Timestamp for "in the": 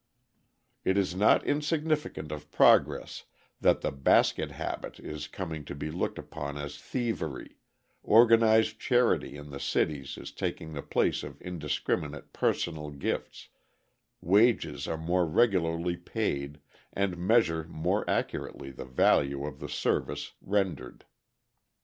9.37-9.59